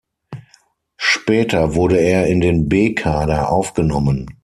[0.97, 4.25] Später wurde er in den B-Kader aufgenommen.